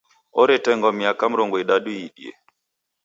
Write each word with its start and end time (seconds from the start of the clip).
Oretengwa 0.41 0.89
miaka 0.99 1.23
mrongo 1.31 1.55
idadu 1.63 1.89
iidie. 1.95 2.31